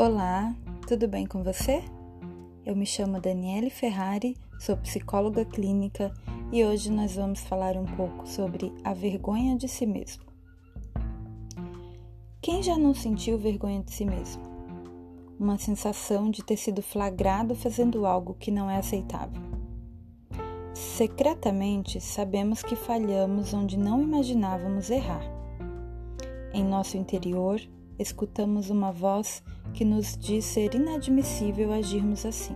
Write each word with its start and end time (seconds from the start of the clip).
Olá, 0.00 0.54
tudo 0.86 1.08
bem 1.08 1.26
com 1.26 1.42
você? 1.42 1.82
Eu 2.64 2.76
me 2.76 2.86
chamo 2.86 3.20
Daniele 3.20 3.68
Ferrari, 3.68 4.36
sou 4.60 4.76
psicóloga 4.76 5.44
clínica 5.44 6.14
e 6.52 6.64
hoje 6.64 6.88
nós 6.88 7.16
vamos 7.16 7.40
falar 7.40 7.76
um 7.76 7.84
pouco 7.84 8.24
sobre 8.24 8.72
a 8.84 8.94
vergonha 8.94 9.56
de 9.56 9.66
si 9.66 9.84
mesmo. 9.86 10.22
Quem 12.40 12.62
já 12.62 12.78
não 12.78 12.94
sentiu 12.94 13.36
vergonha 13.38 13.82
de 13.82 13.92
si 13.92 14.04
mesmo? 14.04 14.40
Uma 15.36 15.58
sensação 15.58 16.30
de 16.30 16.44
ter 16.44 16.56
sido 16.56 16.80
flagrado 16.80 17.56
fazendo 17.56 18.06
algo 18.06 18.34
que 18.34 18.52
não 18.52 18.70
é 18.70 18.76
aceitável. 18.76 19.42
Secretamente 20.74 22.00
sabemos 22.00 22.62
que 22.62 22.76
falhamos 22.76 23.52
onde 23.52 23.76
não 23.76 24.00
imaginávamos 24.00 24.90
errar. 24.90 25.24
Em 26.54 26.62
nosso 26.62 26.96
interior, 26.96 27.60
escutamos 27.98 28.70
uma 28.70 28.92
voz 28.92 29.42
que 29.74 29.84
nos 29.84 30.16
diz 30.16 30.44
ser 30.44 30.74
inadmissível 30.74 31.72
agirmos 31.72 32.24
assim. 32.24 32.54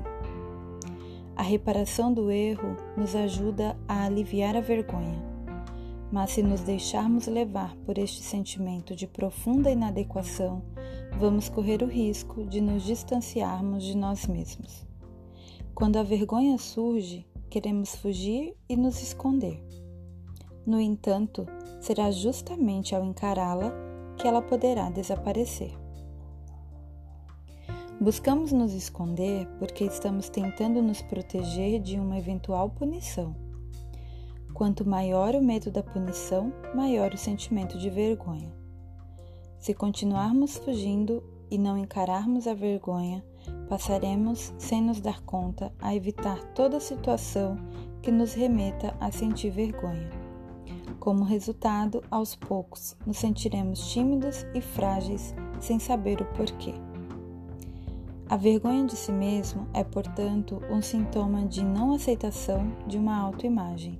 A 1.34 1.42
reparação 1.42 2.12
do 2.12 2.30
erro 2.30 2.76
nos 2.96 3.14
ajuda 3.14 3.76
a 3.88 4.04
aliviar 4.04 4.56
a 4.56 4.60
vergonha, 4.60 5.20
mas 6.10 6.30
se 6.30 6.42
nos 6.42 6.60
deixarmos 6.60 7.26
levar 7.26 7.74
por 7.84 7.98
este 7.98 8.22
sentimento 8.22 8.94
de 8.94 9.06
profunda 9.06 9.70
inadequação, 9.70 10.62
vamos 11.18 11.48
correr 11.48 11.82
o 11.82 11.86
risco 11.86 12.44
de 12.44 12.60
nos 12.60 12.84
distanciarmos 12.84 13.82
de 13.82 13.96
nós 13.96 14.26
mesmos. 14.26 14.86
Quando 15.74 15.96
a 15.96 16.02
vergonha 16.02 16.58
surge, 16.58 17.26
queremos 17.48 17.96
fugir 17.96 18.54
e 18.68 18.76
nos 18.76 19.02
esconder. 19.02 19.62
No 20.64 20.78
entanto, 20.80 21.46
será 21.80 22.10
justamente 22.10 22.94
ao 22.94 23.04
encará-la 23.04 23.91
que 24.16 24.26
ela 24.26 24.42
poderá 24.42 24.90
desaparecer. 24.90 25.72
Buscamos 28.00 28.50
nos 28.50 28.72
esconder 28.72 29.46
porque 29.58 29.84
estamos 29.84 30.28
tentando 30.28 30.82
nos 30.82 31.00
proteger 31.02 31.80
de 31.80 31.98
uma 32.00 32.18
eventual 32.18 32.68
punição. 32.70 33.36
Quanto 34.52 34.88
maior 34.88 35.34
o 35.34 35.42
medo 35.42 35.70
da 35.70 35.82
punição, 35.82 36.52
maior 36.74 37.14
o 37.14 37.18
sentimento 37.18 37.78
de 37.78 37.88
vergonha. 37.88 38.52
Se 39.58 39.72
continuarmos 39.72 40.56
fugindo 40.56 41.22
e 41.48 41.56
não 41.56 41.78
encararmos 41.78 42.46
a 42.48 42.54
vergonha, 42.54 43.24
passaremos, 43.68 44.52
sem 44.58 44.82
nos 44.82 45.00
dar 45.00 45.20
conta, 45.22 45.72
a 45.78 45.94
evitar 45.94 46.42
toda 46.54 46.80
situação 46.80 47.56
que 48.02 48.10
nos 48.10 48.34
remeta 48.34 48.96
a 48.98 49.12
sentir 49.12 49.50
vergonha. 49.50 50.21
Como 51.02 51.24
resultado, 51.24 52.00
aos 52.08 52.36
poucos, 52.36 52.96
nos 53.04 53.16
sentiremos 53.16 53.90
tímidos 53.90 54.46
e 54.54 54.60
frágeis 54.60 55.34
sem 55.58 55.80
saber 55.80 56.22
o 56.22 56.24
porquê. 56.26 56.74
A 58.28 58.36
vergonha 58.36 58.86
de 58.86 58.94
si 58.94 59.10
mesmo 59.10 59.66
é, 59.74 59.82
portanto, 59.82 60.62
um 60.70 60.80
sintoma 60.80 61.44
de 61.44 61.64
não 61.64 61.92
aceitação 61.92 62.72
de 62.86 62.98
uma 62.98 63.16
autoimagem. 63.16 63.98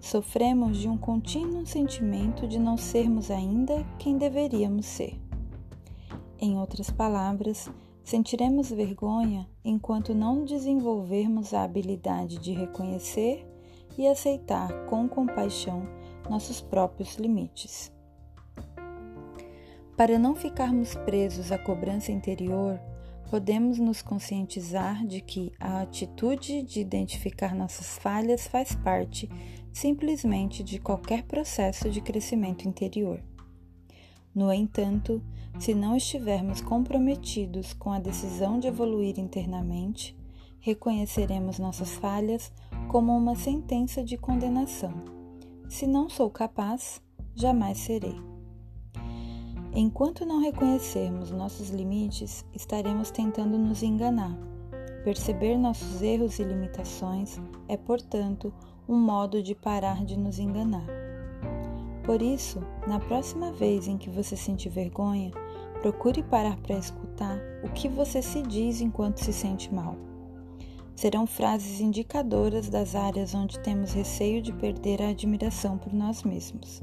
Sofremos 0.00 0.78
de 0.78 0.88
um 0.88 0.96
contínuo 0.96 1.66
sentimento 1.66 2.48
de 2.48 2.58
não 2.58 2.78
sermos 2.78 3.30
ainda 3.30 3.84
quem 3.98 4.16
deveríamos 4.16 4.86
ser. 4.86 5.20
Em 6.38 6.56
outras 6.56 6.90
palavras, 6.90 7.70
sentiremos 8.02 8.70
vergonha 8.70 9.46
enquanto 9.62 10.14
não 10.14 10.46
desenvolvermos 10.46 11.52
a 11.52 11.62
habilidade 11.62 12.38
de 12.38 12.52
reconhecer 12.54 13.49
e 14.00 14.08
aceitar 14.08 14.72
com 14.86 15.06
compaixão 15.06 15.86
nossos 16.28 16.58
próprios 16.58 17.16
limites. 17.16 17.92
Para 19.94 20.18
não 20.18 20.34
ficarmos 20.34 20.94
presos 20.94 21.52
à 21.52 21.58
cobrança 21.58 22.10
interior, 22.10 22.80
podemos 23.28 23.78
nos 23.78 24.00
conscientizar 24.00 25.06
de 25.06 25.20
que 25.20 25.52
a 25.60 25.82
atitude 25.82 26.62
de 26.62 26.80
identificar 26.80 27.54
nossas 27.54 27.98
falhas 27.98 28.46
faz 28.46 28.74
parte 28.74 29.28
simplesmente 29.70 30.64
de 30.64 30.78
qualquer 30.78 31.24
processo 31.24 31.90
de 31.90 32.00
crescimento 32.00 32.66
interior. 32.66 33.22
No 34.34 34.50
entanto, 34.50 35.22
se 35.58 35.74
não 35.74 35.94
estivermos 35.94 36.62
comprometidos 36.62 37.74
com 37.74 37.92
a 37.92 38.00
decisão 38.00 38.58
de 38.58 38.66
evoluir 38.66 39.20
internamente, 39.20 40.16
reconheceremos 40.60 41.58
nossas 41.58 41.94
falhas 41.94 42.52
como 42.88 43.16
uma 43.16 43.34
sentença 43.34 44.02
de 44.04 44.16
condenação. 44.16 44.92
Se 45.68 45.86
não 45.86 46.08
sou 46.08 46.30
capaz, 46.30 47.00
jamais 47.34 47.78
serei. 47.78 48.16
Enquanto 49.72 50.26
não 50.26 50.40
reconhecermos 50.40 51.30
nossos 51.30 51.70
limites, 51.70 52.44
estaremos 52.52 53.10
tentando 53.10 53.56
nos 53.56 53.82
enganar. 53.82 54.36
Perceber 55.04 55.56
nossos 55.56 56.02
erros 56.02 56.38
e 56.38 56.44
limitações 56.44 57.40
é, 57.68 57.76
portanto, 57.76 58.52
um 58.88 58.98
modo 58.98 59.42
de 59.42 59.54
parar 59.54 60.04
de 60.04 60.16
nos 60.16 60.38
enganar. 60.38 60.84
Por 62.04 62.20
isso, 62.20 62.60
na 62.86 62.98
próxima 62.98 63.52
vez 63.52 63.86
em 63.86 63.96
que 63.96 64.10
você 64.10 64.36
sentir 64.36 64.68
vergonha, 64.68 65.30
procure 65.80 66.22
parar 66.22 66.56
para 66.58 66.76
escutar 66.76 67.38
o 67.62 67.70
que 67.70 67.88
você 67.88 68.20
se 68.20 68.42
diz 68.42 68.80
enquanto 68.80 69.24
se 69.24 69.32
sente 69.32 69.72
mal 69.72 70.09
serão 71.00 71.26
frases 71.26 71.80
indicadoras 71.80 72.68
das 72.68 72.94
áreas 72.94 73.34
onde 73.34 73.58
temos 73.60 73.94
receio 73.94 74.42
de 74.42 74.52
perder 74.52 75.00
a 75.00 75.08
admiração 75.08 75.78
por 75.78 75.94
nós 75.94 76.22
mesmos. 76.22 76.82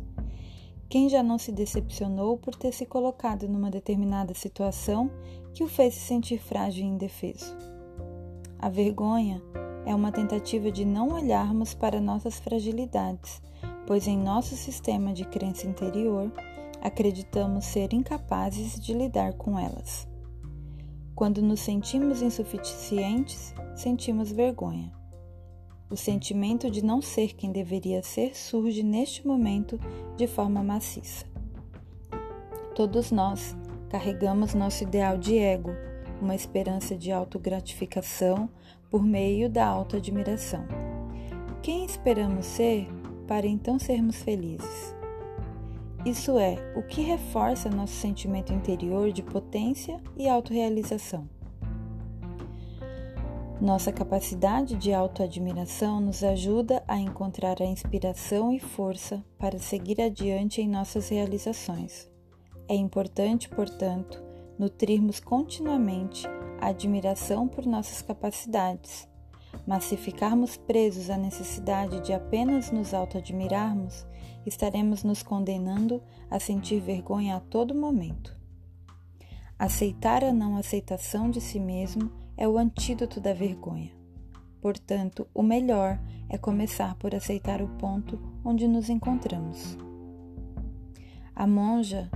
Quem 0.90 1.08
já 1.08 1.22
não 1.22 1.38
se 1.38 1.52
decepcionou 1.52 2.36
por 2.36 2.56
ter 2.56 2.72
se 2.72 2.84
colocado 2.84 3.48
numa 3.48 3.70
determinada 3.70 4.34
situação 4.34 5.12
que 5.54 5.64
o 5.64 5.68
fez 5.68 5.94
se 5.94 6.00
sentir 6.00 6.40
frágil 6.40 6.84
e 6.84 6.88
indefeso? 6.88 7.56
A 8.58 8.70
vergonha 8.70 9.40
é 9.86 9.94
uma 9.94 10.12
tentativa 10.12 10.72
de 10.72 10.84
não 10.84 11.10
olharmos 11.10 11.76
para 11.76 12.02
nossas 12.02 12.40
fragilidades, 12.40 13.40
pois 13.86 14.08
em 14.08 14.18
nosso 14.18 14.56
sistema 14.56 15.14
de 15.14 15.26
crença 15.26 15.68
interior 15.68 16.34
acreditamos 16.82 17.66
ser 17.66 17.94
incapazes 17.94 18.80
de 18.80 18.96
lidar 18.96 19.34
com 19.34 19.60
elas. 19.60 20.08
Quando 21.18 21.42
nos 21.42 21.62
sentimos 21.62 22.22
insuficientes, 22.22 23.52
sentimos 23.76 24.32
vergonha. 24.32 24.94
O 25.90 25.98
sentimento 25.98 26.70
de 26.70 26.86
não 26.86 27.02
ser 27.02 27.34
quem 27.34 27.52
deveria 27.52 28.04
ser 28.04 28.38
surge 28.38 28.84
neste 28.84 29.26
momento 29.26 29.80
de 30.16 30.28
forma 30.28 30.62
maciça. 30.62 31.26
Todos 32.76 33.10
nós 33.10 33.58
carregamos 33.90 34.54
nosso 34.54 34.84
ideal 34.84 35.18
de 35.18 35.40
ego, 35.40 35.72
uma 36.22 36.36
esperança 36.36 36.96
de 36.96 37.12
autogratificação 37.12 38.48
por 38.88 39.04
meio 39.04 39.50
da 39.50 39.66
autoadmiração. 39.66 40.68
Quem 41.64 41.84
esperamos 41.84 42.46
ser 42.46 42.88
para 43.28 43.48
então 43.48 43.80
sermos 43.80 44.18
felizes? 44.22 44.96
Isso 46.08 46.40
é 46.40 46.56
o 46.74 46.82
que 46.82 47.02
reforça 47.02 47.70
nosso 47.70 47.92
sentimento 47.92 48.54
interior 48.54 49.12
de 49.12 49.22
potência 49.22 50.02
e 50.16 50.30
autorrealização. 50.30 51.28
Nossa 53.60 53.92
capacidade 53.92 54.78
de 54.78 54.94
autoadmiração 54.94 56.00
nos 56.00 56.24
ajuda 56.24 56.82
a 56.88 56.98
encontrar 56.98 57.62
a 57.62 57.66
inspiração 57.66 58.54
e 58.54 58.58
força 58.58 59.22
para 59.38 59.60
seguir 59.60 60.00
adiante 60.00 60.62
em 60.62 60.70
nossas 60.70 61.10
realizações. 61.10 62.10
É 62.70 62.76
importante, 62.76 63.50
portanto, 63.50 64.24
nutrirmos 64.58 65.20
continuamente 65.20 66.26
a 66.62 66.68
admiração 66.68 67.50
por 67.50 67.66
nossas 67.66 68.02
capacidades. 68.02 69.10
Mas 69.68 69.84
se 69.84 69.98
ficarmos 69.98 70.56
presos 70.56 71.10
à 71.10 71.18
necessidade 71.18 72.00
de 72.00 72.14
apenas 72.14 72.72
nos 72.72 72.94
autoadmirarmos, 72.94 74.08
estaremos 74.46 75.04
nos 75.04 75.22
condenando 75.22 76.02
a 76.32 76.40
sentir 76.40 76.80
vergonha 76.80 77.36
a 77.36 77.42
todo 77.42 77.76
momento. 77.76 78.34
Aceitar 79.60 80.24
a 80.24 80.32
não 80.32 80.56
aceitação 80.56 81.30
de 81.30 81.42
si 81.42 81.60
mesmo 81.60 82.10
é 82.38 82.48
o 82.48 82.58
antídoto 82.58 83.20
da 83.20 83.34
vergonha. 83.34 83.92
Portanto, 84.62 85.28
o 85.34 85.44
melhor 85.44 86.00
é 86.30 86.38
começar 86.38 86.96
por 86.96 87.14
aceitar 87.14 87.62
o 87.62 87.68
ponto 87.78 88.18
onde 88.46 88.70
nos 88.70 88.90
encontramos. 88.90 89.78
A 91.36 91.46
monja 91.46 92.10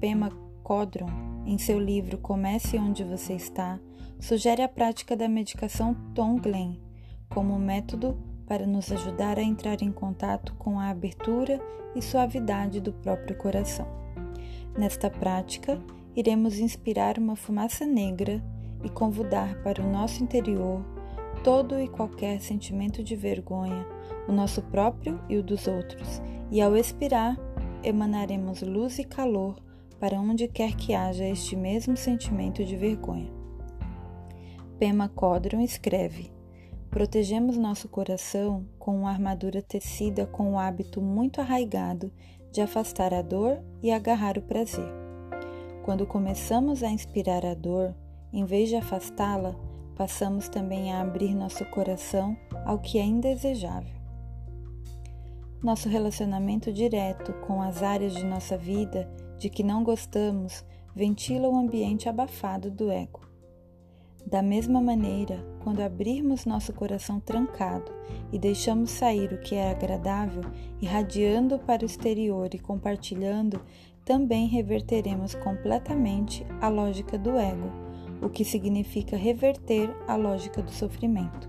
Pema 0.00 0.30
Chodron, 0.66 1.44
em 1.46 1.56
seu 1.56 1.78
livro 1.78 2.18
Comece 2.18 2.76
Onde 2.78 3.04
Você 3.04 3.34
Está, 3.34 3.78
sugere 4.18 4.62
a 4.62 4.68
prática 4.68 5.16
da 5.16 5.28
medicação 5.28 5.94
Tonglen 6.12 6.85
como 7.28 7.58
método 7.58 8.16
para 8.46 8.66
nos 8.66 8.90
ajudar 8.92 9.38
a 9.38 9.42
entrar 9.42 9.82
em 9.82 9.92
contato 9.92 10.54
com 10.54 10.78
a 10.78 10.88
abertura 10.88 11.60
e 11.94 12.02
suavidade 12.02 12.80
do 12.80 12.92
próprio 12.92 13.36
coração. 13.36 13.86
Nesta 14.76 15.10
prática, 15.10 15.80
iremos 16.14 16.58
inspirar 16.58 17.18
uma 17.18 17.36
fumaça 17.36 17.86
negra 17.86 18.42
e 18.84 18.88
convidar 18.88 19.62
para 19.62 19.82
o 19.82 19.90
nosso 19.90 20.22
interior 20.22 20.84
todo 21.42 21.78
e 21.80 21.88
qualquer 21.88 22.40
sentimento 22.40 23.02
de 23.02 23.14
vergonha, 23.14 23.86
o 24.28 24.32
nosso 24.32 24.62
próprio 24.62 25.20
e 25.28 25.36
o 25.36 25.42
dos 25.42 25.66
outros, 25.66 26.20
e 26.50 26.60
ao 26.60 26.76
expirar, 26.76 27.36
emanaremos 27.82 28.62
luz 28.62 28.98
e 28.98 29.04
calor 29.04 29.56
para 30.00 30.20
onde 30.20 30.48
quer 30.48 30.74
que 30.74 30.94
haja 30.94 31.24
este 31.24 31.56
mesmo 31.56 31.96
sentimento 31.96 32.64
de 32.64 32.76
vergonha. 32.76 33.32
Pema 34.78 35.08
Codron 35.08 35.60
escreve: 35.60 36.35
Protegemos 36.96 37.58
nosso 37.58 37.90
coração 37.90 38.64
com 38.78 39.00
uma 39.00 39.10
armadura 39.10 39.60
tecida 39.60 40.24
com 40.24 40.54
o 40.54 40.58
hábito 40.58 40.98
muito 41.02 41.42
arraigado 41.42 42.10
de 42.50 42.62
afastar 42.62 43.12
a 43.12 43.20
dor 43.20 43.62
e 43.82 43.92
agarrar 43.92 44.38
o 44.38 44.42
prazer. 44.42 44.88
Quando 45.84 46.06
começamos 46.06 46.82
a 46.82 46.88
inspirar 46.88 47.44
a 47.44 47.52
dor, 47.52 47.94
em 48.32 48.46
vez 48.46 48.70
de 48.70 48.76
afastá-la, 48.76 49.54
passamos 49.94 50.48
também 50.48 50.90
a 50.90 51.02
abrir 51.02 51.34
nosso 51.34 51.66
coração 51.66 52.34
ao 52.64 52.78
que 52.78 52.98
é 52.98 53.04
indesejável. 53.04 54.00
Nosso 55.62 55.90
relacionamento 55.90 56.72
direto 56.72 57.34
com 57.46 57.60
as 57.60 57.82
áreas 57.82 58.14
de 58.14 58.24
nossa 58.24 58.56
vida 58.56 59.06
de 59.36 59.50
que 59.50 59.62
não 59.62 59.84
gostamos 59.84 60.64
ventila 60.94 61.46
o 61.46 61.58
ambiente 61.58 62.08
abafado 62.08 62.70
do 62.70 62.90
ego. 62.90 63.25
Da 64.26 64.42
mesma 64.42 64.80
maneira, 64.80 65.38
quando 65.60 65.80
abrirmos 65.80 66.46
nosso 66.46 66.72
coração 66.72 67.20
trancado 67.20 67.92
e 68.32 68.38
deixamos 68.38 68.90
sair 68.90 69.32
o 69.32 69.38
que 69.38 69.54
é 69.54 69.70
agradável, 69.70 70.42
irradiando 70.82 71.60
para 71.60 71.84
o 71.84 71.86
exterior 71.86 72.52
e 72.52 72.58
compartilhando, 72.58 73.60
também 74.04 74.48
reverteremos 74.48 75.36
completamente 75.36 76.44
a 76.60 76.68
lógica 76.68 77.16
do 77.16 77.38
ego, 77.38 77.70
o 78.20 78.28
que 78.28 78.44
significa 78.44 79.16
reverter 79.16 79.88
a 80.08 80.16
lógica 80.16 80.60
do 80.60 80.72
sofrimento. 80.72 81.48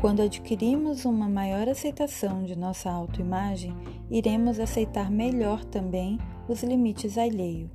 Quando 0.00 0.22
adquirimos 0.22 1.04
uma 1.04 1.28
maior 1.28 1.68
aceitação 1.68 2.44
de 2.44 2.56
nossa 2.56 2.90
autoimagem, 2.90 3.74
iremos 4.08 4.60
aceitar 4.60 5.10
melhor 5.10 5.64
também 5.64 6.18
os 6.48 6.62
limites 6.62 7.18
alheio. 7.18 7.70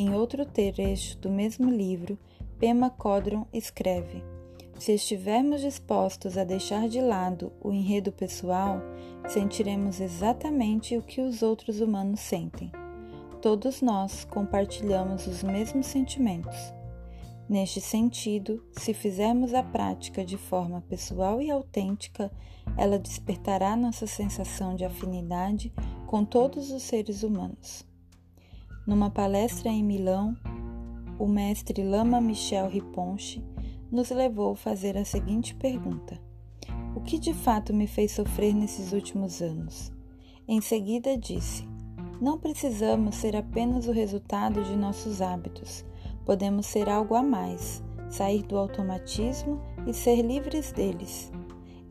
Em 0.00 0.14
outro 0.14 0.46
trecho 0.46 1.18
do 1.18 1.28
mesmo 1.28 1.68
livro, 1.68 2.16
Pema 2.56 2.88
Codron 2.88 3.44
escreve: 3.52 4.22
Se 4.78 4.92
estivermos 4.92 5.60
dispostos 5.60 6.38
a 6.38 6.44
deixar 6.44 6.88
de 6.88 7.00
lado 7.00 7.52
o 7.60 7.72
enredo 7.72 8.12
pessoal, 8.12 8.80
sentiremos 9.26 9.98
exatamente 9.98 10.96
o 10.96 11.02
que 11.02 11.20
os 11.20 11.42
outros 11.42 11.80
humanos 11.80 12.20
sentem. 12.20 12.70
Todos 13.42 13.82
nós 13.82 14.24
compartilhamos 14.24 15.26
os 15.26 15.42
mesmos 15.42 15.86
sentimentos. 15.86 16.72
Neste 17.48 17.80
sentido, 17.80 18.64
se 18.70 18.94
fizermos 18.94 19.52
a 19.52 19.64
prática 19.64 20.24
de 20.24 20.36
forma 20.36 20.80
pessoal 20.82 21.42
e 21.42 21.50
autêntica, 21.50 22.30
ela 22.76 23.00
despertará 23.00 23.74
nossa 23.74 24.06
sensação 24.06 24.76
de 24.76 24.84
afinidade 24.84 25.72
com 26.06 26.24
todos 26.24 26.70
os 26.70 26.84
seres 26.84 27.24
humanos. 27.24 27.87
Numa 28.88 29.10
palestra 29.10 29.68
em 29.68 29.84
Milão, 29.84 30.34
o 31.18 31.28
mestre 31.28 31.84
Lama 31.84 32.22
Michel 32.22 32.70
Riponche 32.70 33.44
nos 33.92 34.08
levou 34.08 34.52
a 34.52 34.56
fazer 34.56 34.96
a 34.96 35.04
seguinte 35.04 35.54
pergunta: 35.54 36.18
O 36.96 37.02
que 37.02 37.18
de 37.18 37.34
fato 37.34 37.74
me 37.74 37.86
fez 37.86 38.12
sofrer 38.12 38.54
nesses 38.54 38.94
últimos 38.94 39.42
anos? 39.42 39.92
Em 40.48 40.62
seguida 40.62 41.18
disse: 41.18 41.68
Não 42.18 42.38
precisamos 42.38 43.16
ser 43.16 43.36
apenas 43.36 43.86
o 43.86 43.92
resultado 43.92 44.64
de 44.64 44.74
nossos 44.74 45.20
hábitos, 45.20 45.84
podemos 46.24 46.64
ser 46.64 46.88
algo 46.88 47.14
a 47.14 47.22
mais, 47.22 47.84
sair 48.08 48.42
do 48.42 48.56
automatismo 48.56 49.60
e 49.86 49.92
ser 49.92 50.22
livres 50.22 50.72
deles. 50.72 51.30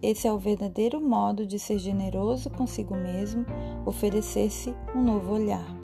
Esse 0.02 0.28
é 0.28 0.34
o 0.34 0.40
verdadeiro 0.40 1.00
modo 1.00 1.46
de 1.46 1.60
ser 1.60 1.78
generoso 1.78 2.50
consigo 2.50 2.96
mesmo, 2.96 3.46
oferecer-se 3.86 4.74
um 4.96 5.04
novo 5.04 5.34
olhar. 5.34 5.77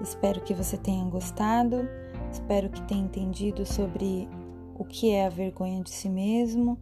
Espero 0.00 0.40
que 0.40 0.54
você 0.54 0.76
tenha 0.76 1.04
gostado, 1.04 1.88
espero 2.32 2.70
que 2.70 2.82
tenha 2.82 3.02
entendido 3.02 3.66
sobre 3.66 4.28
o 4.74 4.84
que 4.84 5.10
é 5.10 5.26
a 5.26 5.30
vergonha 5.30 5.82
de 5.82 5.90
si 5.90 6.08
mesmo. 6.08 6.78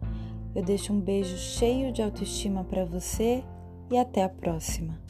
Eu 0.55 0.63
deixo 0.63 0.93
um 0.93 0.99
beijo 0.99 1.37
cheio 1.37 1.91
de 1.91 2.01
autoestima 2.01 2.63
para 2.63 2.85
você 2.85 3.43
e 3.91 3.97
até 3.97 4.23
a 4.23 4.29
próxima. 4.29 5.08